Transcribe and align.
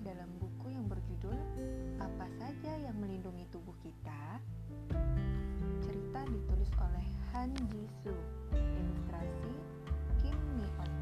dalam 0.00 0.28
buku 0.36 0.72
yang 0.72 0.84
berjudul 0.88 1.36
Apa 2.00 2.26
saja 2.36 2.72
yang 2.80 2.96
melindungi 3.00 3.48
tubuh 3.48 3.76
kita. 3.80 4.40
Cerita 5.84 6.20
ditulis 6.28 6.72
oleh 6.80 7.06
Han 7.32 7.52
Ji 7.72 7.84
Soo, 8.04 8.22
ilustrasi 8.52 9.52
Kim 10.20 10.38
Neon. 10.60 10.95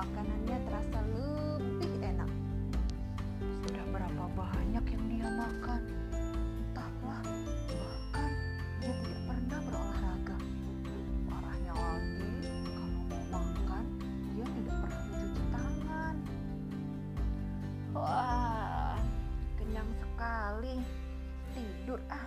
Makanannya 0.00 0.56
terasa 0.64 1.00
lebih 1.12 1.92
enak. 2.00 2.30
Sudah 3.60 3.84
berapa 3.92 4.24
banyak 4.32 4.84
yang 4.96 5.04
dia 5.12 5.28
makan? 5.28 5.82
Entahlah, 6.56 7.20
bahkan 7.68 8.32
dia 8.80 8.96
tidak 8.96 9.20
pernah 9.28 9.60
berolahraga. 9.60 10.38
Parahnya 11.28 11.72
lagi, 11.76 12.32
kalau 12.64 12.88
mau 12.88 13.12
makan, 13.28 13.84
dia 14.32 14.46
tidak 14.48 14.76
pernah 14.80 15.02
mencuci 15.04 15.44
tangan. 15.52 16.16
Wah, 17.92 18.96
kenyang 19.60 19.90
sekali. 20.00 20.76
Tidur 21.52 22.00
ah, 22.08 22.24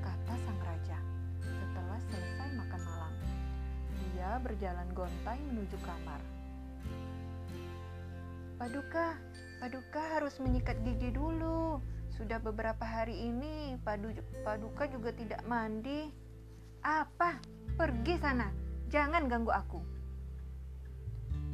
kata 0.00 0.34
sang 0.40 0.60
raja 0.64 0.98
setelah 1.36 2.00
selesai 2.08 2.48
makan 2.56 2.80
malam. 2.80 3.12
Dia 3.92 4.40
berjalan 4.40 4.88
gontai 4.96 5.36
menuju 5.52 5.76
kamar. 5.84 6.43
Paduka, 8.64 9.12
Paduka 9.60 10.00
harus 10.16 10.40
menyikat 10.40 10.80
gigi 10.88 11.12
dulu. 11.12 11.84
Sudah 12.16 12.40
beberapa 12.40 12.80
hari 12.80 13.12
ini 13.12 13.76
Padu, 13.84 14.08
Paduka 14.40 14.88
juga 14.88 15.12
tidak 15.12 15.44
mandi. 15.44 16.08
Apa? 16.80 17.44
Pergi 17.76 18.16
sana. 18.16 18.48
Jangan 18.88 19.28
ganggu 19.28 19.52
aku. 19.52 19.84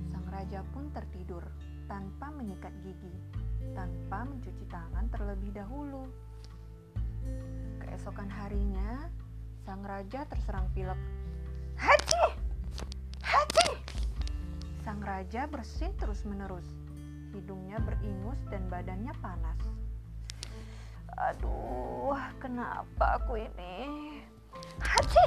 Sang 0.07 0.23
raja 0.31 0.63
pun 0.71 0.87
tertidur 0.95 1.43
tanpa 1.91 2.31
menyikat 2.31 2.71
gigi, 2.87 3.11
tanpa 3.75 4.23
mencuci 4.31 4.71
tangan 4.71 5.11
terlebih 5.11 5.51
dahulu. 5.51 6.07
Keesokan 7.83 8.31
harinya, 8.31 9.11
sang 9.67 9.83
raja 9.83 10.31
terserang 10.31 10.71
pilek. 10.79 11.01
Haji! 11.75 12.39
Haji! 13.19 13.69
Sang 14.87 15.03
raja 15.03 15.51
bersin 15.51 15.91
terus-menerus. 15.99 16.80
Hidungnya 17.31 17.79
beringus 17.83 18.39
dan 18.51 18.67
badannya 18.67 19.15
panas. 19.23 19.59
Aduh, 21.19 22.17
kenapa 22.41 23.21
aku 23.21 23.39
ini? 23.39 24.19
Haji! 24.81 25.27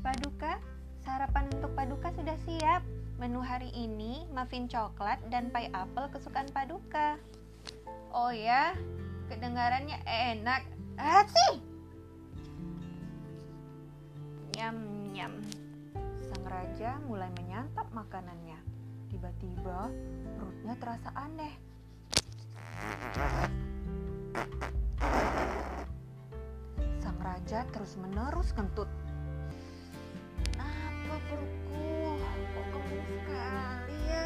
Paduka, 0.00 0.56
sarapan 1.04 1.46
untuk 1.54 1.72
Paduka 1.76 2.08
sudah 2.16 2.36
siap. 2.48 2.82
Menu 3.20 3.44
hari 3.44 3.68
ini 3.76 4.24
muffin 4.32 4.64
coklat 4.64 5.20
dan 5.28 5.52
pie 5.52 5.68
apel 5.76 6.08
kesukaan 6.08 6.48
Paduka. 6.56 7.20
Oh 8.10 8.32
ya, 8.32 8.72
kedengarannya 9.28 10.00
enak. 10.08 10.64
Haji! 10.96 11.60
Nyam 14.56 14.76
nyam. 15.12 15.32
Sang 16.24 16.44
raja 16.48 16.96
mulai 17.04 17.28
menyantap 17.36 17.86
makanannya. 17.92 18.69
Tiba-tiba 19.10 19.90
perutnya 20.38 20.74
terasa 20.78 21.10
aneh. 21.18 21.54
Sang 27.02 27.18
raja 27.18 27.66
terus-menerus 27.74 28.54
kentut. 28.54 28.86
Kenapa 30.54 31.14
perutku 31.26 31.82
kok 32.22 32.66
kembung 32.70 33.06
sekali 33.10 33.98
ya? 34.06 34.24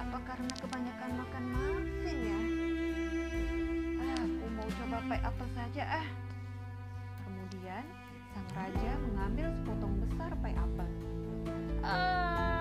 Apa 0.00 0.18
karena 0.24 0.54
kebanyakan 0.64 1.10
makan 1.20 1.44
muffin 1.52 2.18
ya? 2.24 2.40
Ah, 4.00 4.16
aku 4.24 4.44
mau 4.48 4.68
coba 4.80 4.98
pie 5.12 5.20
apel 5.20 5.48
saja 5.52 5.84
ah. 6.00 6.06
Kemudian 7.28 7.84
sang 8.32 8.48
raja 8.56 8.92
mengambil 9.12 9.52
sepotong 9.60 9.94
besar 10.00 10.32
pie 10.40 10.56
apel. 10.56 10.88
Ah, 11.84 12.53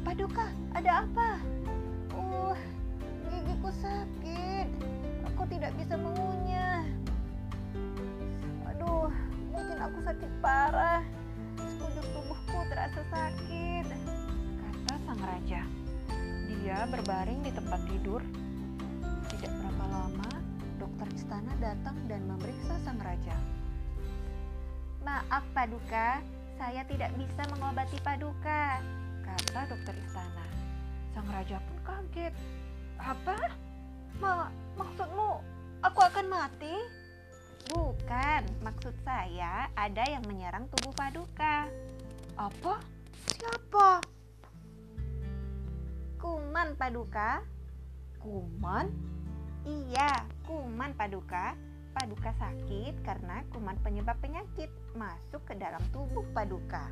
Paduka, 0.00 0.48
ada 0.72 1.04
apa? 1.04 1.28
Uh, 2.16 2.56
gigiku 3.28 3.68
sakit. 3.84 4.68
Aku 5.28 5.44
tidak 5.52 5.76
bisa 5.76 5.92
mengunyah. 6.00 6.80
Aduh, 8.72 9.12
mungkin 9.52 9.76
aku 9.76 9.98
sakit 10.08 10.30
parah. 10.40 11.04
Sekujur 11.60 12.04
tubuhku 12.16 12.58
terasa 12.72 13.02
sakit. 13.12 13.86
Kata 14.56 14.94
sang 15.04 15.20
raja. 15.20 15.62
Dia 16.48 16.78
berbaring 16.88 17.44
di 17.44 17.52
tempat 17.52 17.80
tidur. 17.92 18.24
Tidak 19.28 19.52
berapa 19.52 19.84
lama, 19.90 20.30
dokter 20.80 21.08
istana 21.12 21.52
datang 21.60 21.96
dan 22.08 22.24
memeriksa 22.24 22.80
sang 22.84 23.00
raja. 23.04 23.36
Maaf 25.04 25.44
Paduka, 25.52 26.22
saya 26.62 26.86
tidak 26.86 27.10
bisa 27.18 27.42
mengobati 27.50 27.98
Paduka, 28.06 28.78
kata 29.26 29.66
dokter 29.66 29.98
istana. 29.98 30.46
Sang 31.10 31.26
raja 31.26 31.58
pun 31.58 31.78
kaget. 31.82 32.30
Apa? 33.02 33.34
Ma 34.22 34.46
maksudmu 34.78 35.42
aku 35.82 36.00
akan 36.06 36.26
mati? 36.30 36.78
Bukan, 37.66 38.46
maksud 38.62 38.94
saya 39.02 39.66
ada 39.74 40.06
yang 40.06 40.22
menyerang 40.30 40.70
tubuh 40.70 40.94
Paduka. 40.94 41.66
Apa? 42.38 42.78
Siapa? 43.26 43.98
Kuman 46.22 46.78
Paduka. 46.78 47.42
Kuman? 48.22 48.86
Iya, 49.66 50.14
kuman 50.46 50.94
Paduka. 50.94 51.58
Paduka 51.92 52.32
sakit 52.40 53.04
karena 53.04 53.44
kuman 53.52 53.76
penyebab 53.84 54.16
penyakit 54.24 54.72
masuk 54.96 55.44
ke 55.44 55.52
dalam 55.60 55.80
tubuh 55.92 56.24
Paduka. 56.32 56.88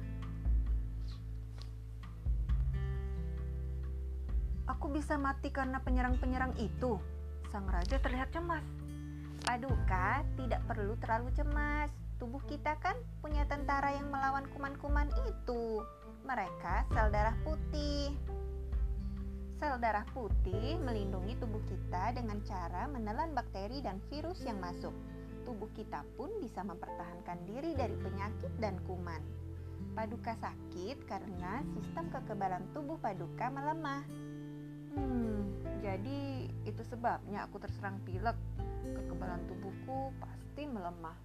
Aku 4.69 4.87
bisa 4.93 5.19
mati 5.19 5.51
karena 5.51 5.83
penyerang-penyerang 5.83 6.55
itu. 6.61 7.01
Sang 7.51 7.67
raja 7.67 7.99
terlihat 7.99 8.31
cemas. 8.31 8.63
Paduka 9.43 10.23
tidak 10.39 10.63
perlu 10.69 10.95
terlalu 11.01 11.29
cemas. 11.35 11.91
Tubuh 12.21 12.45
kita 12.47 12.77
kan 12.79 12.95
punya 13.25 13.49
tentara 13.49 13.97
yang 13.97 14.13
melawan 14.13 14.47
kuman-kuman 14.53 15.09
itu. 15.27 15.83
Mereka 16.23 16.87
sel 16.93 17.11
darah 17.11 17.35
putih. 17.43 18.15
Sel 19.61 19.77
darah 19.77 20.09
putih 20.17 20.81
melindungi 20.81 21.37
tubuh 21.37 21.61
kita 21.69 22.17
dengan 22.17 22.41
cara 22.49 22.89
menelan 22.89 23.37
bakteri 23.37 23.85
dan 23.85 24.01
virus 24.09 24.41
yang 24.49 24.57
masuk. 24.57 24.97
Tubuh 25.45 25.69
kita 25.77 26.01
pun 26.17 26.33
bisa 26.41 26.65
mempertahankan 26.65 27.45
diri 27.45 27.77
dari 27.77 27.93
penyakit 28.01 28.57
dan 28.57 28.81
kuman. 28.89 29.21
Paduka 29.93 30.33
sakit 30.41 31.05
karena 31.05 31.61
sistem 31.77 32.09
kekebalan 32.09 32.73
tubuh 32.73 32.97
Paduka 33.05 33.53
melemah. 33.53 34.01
Hmm, 34.97 35.53
jadi 35.85 36.49
itu 36.65 36.81
sebabnya 36.89 37.45
aku 37.45 37.61
terserang 37.61 38.01
pilek. 38.09 38.41
Kekebalan 38.97 39.45
tubuhku 39.45 40.17
pasti 40.25 40.65
melemah. 40.65 41.21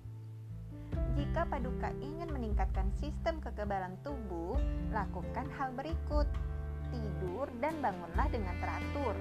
Jika 1.16 1.48
Paduka 1.48 1.88
ingin 2.04 2.36
meningkatkan 2.36 2.92
sistem 3.00 3.40
kekebalan 3.40 3.96
tubuh, 4.04 4.60
lakukan 4.92 5.48
hal 5.56 5.72
berikut. 5.72 6.28
Tidur 6.96 7.48
dan 7.60 7.76
bangunlah 7.84 8.28
dengan 8.32 8.56
teratur. 8.64 9.16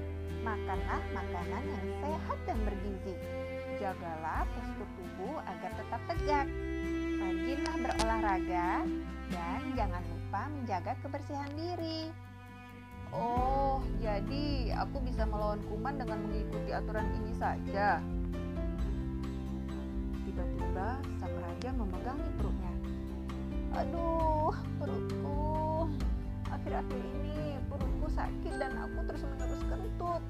Makanlah 0.46 1.02
makanan 1.10 1.62
yang 1.66 1.86
sehat 1.98 2.38
dan 2.46 2.58
bergizi. 2.62 3.16
Jagalah 3.82 4.46
postur 4.54 4.88
tubuh 4.94 5.42
agar 5.42 5.72
tetap 5.74 6.00
tegak. 6.06 6.46
Rajinlah 7.18 7.76
berolahraga 7.82 8.70
dan 9.32 9.60
jangan 9.74 10.02
lupa 10.06 10.42
menjaga 10.54 10.92
kebersihan 11.02 11.50
diri. 11.58 12.12
Oh, 13.14 13.82
jadi 14.02 14.74
aku 14.78 14.98
bisa 15.02 15.22
melawan 15.26 15.62
kuman 15.70 15.98
dengan 15.98 16.18
mengikuti 16.26 16.70
aturan 16.70 17.06
ini 17.22 17.32
saja. 17.38 18.02
Tiba-tiba 20.26 20.88
sang 21.22 21.34
raja 21.38 21.68
memegangi 21.74 22.30
perutnya. 22.38 22.74
Aduh, 23.74 24.54
perutku. 24.82 25.63
Akhir-akhir 26.64 26.96
ini 26.96 27.60
perutku 27.68 28.08
sakit 28.08 28.56
dan 28.56 28.72
aku 28.80 29.04
terus-menerus 29.04 29.60
kentut. 29.68 30.22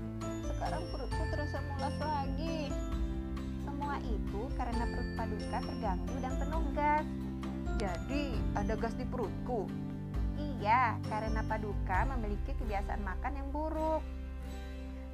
Sekarang 0.51 0.83
perutku 0.91 1.23
terasa 1.31 1.63
mulas 1.63 1.95
lagi. 2.03 2.75
Semua 3.63 4.03
karena 4.59 4.83
perut 4.83 5.11
Paduka 5.15 5.59
terganggu 5.63 6.17
dan 6.19 6.35
penuh 6.43 6.65
gas. 6.75 7.07
Jadi, 7.79 8.35
ada 8.59 8.75
gas 8.75 8.99
di 8.99 9.07
perutku? 9.07 9.71
Iya, 10.35 10.99
karena 11.07 11.47
Paduka 11.47 12.03
memiliki 12.19 12.51
kebiasaan 12.59 13.07
makan 13.07 13.33
yang 13.39 13.49
buruk. 13.55 14.03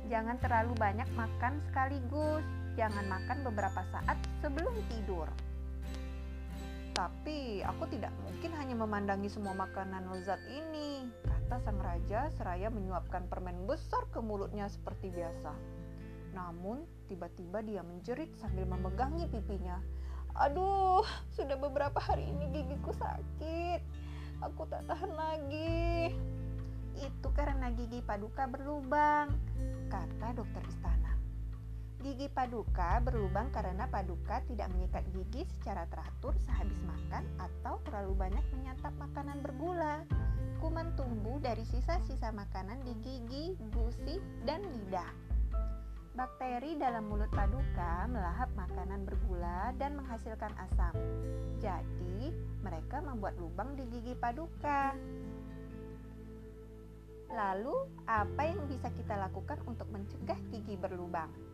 Jangan 0.08 0.40
terlalu 0.40 0.73
banyak 0.73 1.08
makan 1.20 1.61
sekaligus. 1.69 2.49
Jangan 2.81 3.05
makan 3.05 3.44
beberapa 3.44 3.84
saat 3.93 4.16
sebelum 4.40 4.73
tidur. 4.88 5.28
Tapi 6.90 7.62
aku 7.62 7.87
tidak 7.88 8.10
mungkin 8.26 8.50
hanya 8.58 8.75
memandangi 8.75 9.31
semua 9.31 9.54
makanan 9.54 10.10
lezat 10.10 10.42
ini, 10.50 11.06
kata 11.22 11.62
sang 11.62 11.78
raja 11.78 12.28
seraya 12.34 12.66
menyuapkan 12.69 13.31
permen 13.31 13.64
besar 13.64 14.06
ke 14.10 14.19
mulutnya 14.19 14.66
seperti 14.66 15.10
biasa. 15.14 15.54
Namun, 16.34 16.87
tiba-tiba 17.10 17.62
dia 17.62 17.82
menjerit 17.82 18.31
sambil 18.38 18.66
memegangi 18.66 19.26
pipinya. 19.31 19.78
Aduh, 20.38 21.02
sudah 21.34 21.58
beberapa 21.58 21.98
hari 21.98 22.31
ini 22.31 22.54
gigiku 22.54 22.94
sakit. 22.94 23.81
Aku 24.46 24.66
tak 24.70 24.87
tahan 24.87 25.12
lagi. 25.14 26.14
Itu 27.00 27.28
karena 27.34 27.72
gigi 27.75 28.04
paduka 28.04 28.46
berlubang, 28.46 29.32
kata 29.88 30.37
dokter 30.37 30.62
istana. 30.69 31.10
Gigi 32.00 32.32
paduka 32.32 32.97
berlubang 33.05 33.52
karena 33.52 33.85
paduka 33.85 34.41
tidak 34.49 34.73
menyikat 34.73 35.05
gigi 35.12 35.44
secara 35.44 35.85
teratur 35.85 36.32
sehabis 36.49 36.81
makan 36.88 37.29
atau 37.37 37.76
terlalu 37.85 38.17
banyak 38.17 38.41
menyantap 38.56 38.97
makanan 38.97 39.44
bergula. 39.44 40.08
Kuman 40.64 40.97
tumbuh 40.97 41.37
dari 41.44 41.61
sisa-sisa 41.69 42.32
makanan 42.32 42.81
di 42.88 42.97
gigi, 43.05 43.52
gusi, 43.76 44.17
dan 44.49 44.64
lidah. 44.64 45.12
Bakteri 46.17 46.81
dalam 46.81 47.05
mulut 47.05 47.29
paduka 47.37 48.08
melahap 48.08 48.49
makanan 48.56 49.05
bergula 49.05 49.76
dan 49.76 50.00
menghasilkan 50.00 50.56
asam. 50.56 50.97
Jadi, 51.61 52.32
mereka 52.64 53.05
membuat 53.05 53.37
lubang 53.37 53.76
di 53.76 53.85
gigi 53.93 54.17
paduka. 54.17 54.97
Lalu, 57.29 57.76
apa 58.08 58.43
yang 58.49 58.64
bisa 58.73 58.88
kita 58.88 59.20
lakukan 59.20 59.61
untuk 59.69 59.87
mencegah 59.93 60.41
gigi 60.49 60.81
berlubang? 60.81 61.50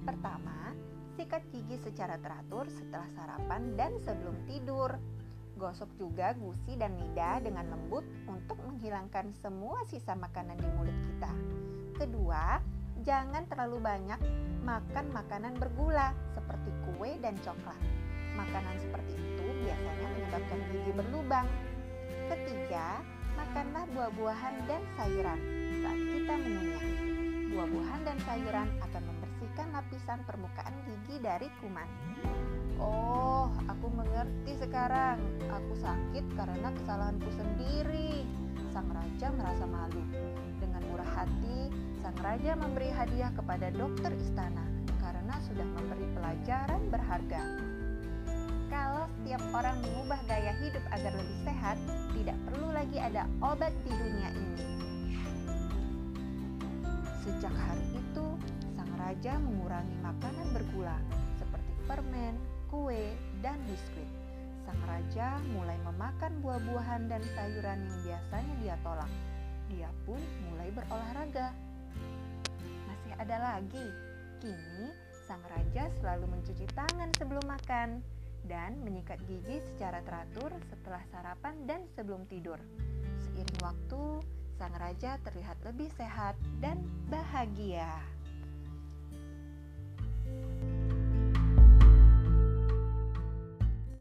Pertama, 0.00 0.72
sikat 1.20 1.44
gigi 1.52 1.76
secara 1.76 2.16
teratur 2.16 2.64
setelah 2.72 3.08
sarapan 3.12 3.76
dan 3.76 3.92
sebelum 4.00 4.36
tidur. 4.48 4.96
Gosok 5.60 5.92
juga 6.00 6.32
gusi 6.40 6.72
dan 6.80 6.96
lidah 6.96 7.44
dengan 7.44 7.68
lembut 7.68 8.00
untuk 8.24 8.56
menghilangkan 8.64 9.28
semua 9.36 9.84
sisa 9.84 10.16
makanan 10.16 10.56
di 10.56 10.68
mulut 10.72 10.96
kita. 11.04 11.32
Kedua, 12.00 12.56
jangan 13.04 13.44
terlalu 13.44 13.76
banyak 13.76 14.20
makan 14.64 15.12
makanan 15.12 15.60
bergula 15.60 16.16
seperti 16.32 16.72
kue 16.88 17.12
dan 17.20 17.36
coklat. 17.44 17.76
Makanan 18.40 18.76
seperti 18.80 19.20
itu 19.20 19.46
biasanya 19.68 20.06
menyebabkan 20.16 20.60
gigi 20.72 20.92
berlubang. 20.96 21.46
Ketiga, 22.32 23.04
makanlah 23.36 23.84
buah-buahan 23.92 24.54
dan 24.64 24.80
sayuran 24.96 25.40
saat 25.84 26.00
kita 26.00 26.34
mengunyah. 26.40 26.84
Buah-buahan 27.52 28.00
dan 28.08 28.18
sayuran 28.24 28.68
akan 28.80 29.02
lapisan 29.68 30.24
permukaan 30.24 30.72
gigi 30.88 31.20
dari 31.20 31.52
kuman. 31.60 31.88
Oh, 32.80 33.52
aku 33.68 33.92
mengerti 33.92 34.56
sekarang. 34.56 35.20
Aku 35.52 35.76
sakit 35.76 36.24
karena 36.32 36.72
kesalahanku 36.80 37.28
sendiri. 37.36 38.24
Sang 38.72 38.88
raja 38.88 39.28
merasa 39.36 39.68
malu. 39.68 40.00
Dengan 40.56 40.80
murah 40.88 41.12
hati, 41.12 41.68
sang 42.00 42.16
raja 42.24 42.56
memberi 42.56 42.88
hadiah 42.88 43.28
kepada 43.36 43.68
dokter 43.76 44.16
istana 44.16 44.64
karena 45.00 45.36
sudah 45.44 45.68
memberi 45.76 46.06
pelajaran 46.16 46.82
berharga. 46.88 47.42
Kalau 48.70 49.04
setiap 49.18 49.42
orang 49.50 49.76
mengubah 49.82 50.20
gaya 50.30 50.54
hidup 50.62 50.84
agar 50.94 51.12
lebih 51.12 51.38
sehat, 51.42 51.76
tidak 52.14 52.38
perlu 52.46 52.68
lagi 52.70 52.98
ada 53.02 53.26
obat 53.42 53.74
di 53.82 53.90
dunia 53.90 54.30
ini. 54.30 54.62
Sejak 57.26 57.50
hari 57.50 57.86
itu, 57.98 58.26
raja 59.00 59.40
mengurangi 59.40 59.96
makanan 60.04 60.48
bergula 60.52 60.96
seperti 61.40 61.72
permen, 61.88 62.36
kue, 62.68 63.16
dan 63.40 63.56
biskuit. 63.64 64.06
Sang 64.68 64.80
raja 64.84 65.40
mulai 65.56 65.74
memakan 65.82 66.32
buah-buahan 66.44 67.08
dan 67.08 67.22
sayuran 67.32 67.80
yang 67.80 67.98
biasanya 68.04 68.54
dia 68.60 68.76
tolak. 68.84 69.10
Dia 69.72 69.90
pun 70.04 70.20
mulai 70.52 70.68
berolahraga. 70.70 71.50
Masih 72.86 73.12
ada 73.16 73.36
lagi. 73.40 73.86
Kini, 74.38 74.92
sang 75.26 75.42
raja 75.48 75.88
selalu 75.98 76.30
mencuci 76.36 76.68
tangan 76.76 77.10
sebelum 77.16 77.44
makan 77.48 78.04
dan 78.46 78.78
menyikat 78.84 79.20
gigi 79.28 79.60
secara 79.74 80.00
teratur 80.04 80.52
setelah 80.68 81.02
sarapan 81.12 81.54
dan 81.64 81.80
sebelum 81.96 82.24
tidur. 82.28 82.60
Seiring 83.20 83.60
waktu, 83.64 84.04
sang 84.60 84.76
raja 84.76 85.16
terlihat 85.24 85.56
lebih 85.64 85.88
sehat 85.96 86.36
dan 86.60 86.80
bahagia. 87.08 88.19
Música 90.30 90.79